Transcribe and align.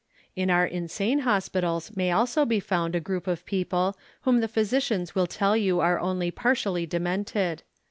In 0.35 0.49
our 0.49 0.65
insane 0.65 1.19
hospitals 1.19 1.95
may 1.95 2.09
also 2.11 2.43
be 2.43 2.59
found 2.59 2.95
a 2.95 2.99
group 2.99 3.27
of 3.27 3.45
people 3.45 3.95
whom 4.21 4.39
the 4.39 4.47
physicians 4.47 5.13
will 5.13 5.27
tell 5.27 5.55
you 5.55 5.79
are 5.79 5.99
only 5.99 6.31
partially 6.31 6.87
demented. 6.87 7.61